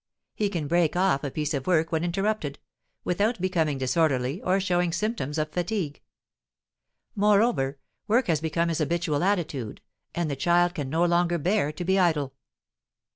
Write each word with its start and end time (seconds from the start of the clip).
He 0.33 0.49
can 0.49 0.67
break 0.67 0.95
off 0.95 1.23
a 1.23 1.29
piece 1.29 1.53
of 1.53 1.67
work 1.67 1.91
when 1.91 2.03
interrupted, 2.03 2.57
without 3.03 3.39
becoming 3.39 3.77
disorderly 3.77 4.41
or 4.41 4.59
showing 4.59 4.91
symptoms 4.91 5.37
of 5.37 5.51
fatigue. 5.51 6.01
Moreover, 7.15 7.77
work 8.07 8.25
has 8.25 8.41
become 8.41 8.69
his 8.69 8.79
habitual 8.79 9.21
attitude, 9.23 9.79
and 10.15 10.27
the 10.31 10.35
child 10.35 10.73
can 10.73 10.89
no 10.89 11.05
longer 11.05 11.37
bear 11.37 11.71
to 11.73 11.85
be 11.85 11.99
idle. 11.99 12.33